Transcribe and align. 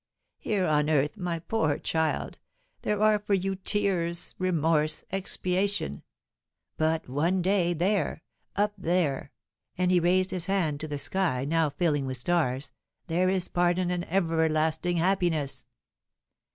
Here, 0.39 0.65
on 0.65 0.89
earth, 0.89 1.15
my 1.15 1.37
poor 1.37 1.77
child, 1.77 2.39
there 2.81 2.99
are 3.03 3.19
for 3.19 3.35
you 3.35 3.55
tears, 3.55 4.33
remorse, 4.39 5.03
expiation; 5.11 6.01
but, 6.75 7.07
one 7.07 7.43
day, 7.43 7.73
there, 7.75 8.23
up 8.55 8.73
there," 8.79 9.29
and 9.77 9.91
he 9.91 9.99
raised 9.99 10.31
his 10.31 10.47
hand 10.47 10.79
to 10.79 10.87
the 10.87 10.97
sky, 10.97 11.45
now 11.45 11.69
filling 11.69 12.07
with 12.07 12.17
stars, 12.17 12.71
"there 13.05 13.29
is 13.29 13.47
pardon 13.47 13.91
and 13.91 14.11
everlasting 14.11 14.97
happiness." 14.97 15.67